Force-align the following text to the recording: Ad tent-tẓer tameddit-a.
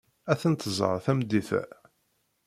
Ad 0.31 0.37
tent-tẓer 0.41 0.97
tameddit-a. 1.05 1.63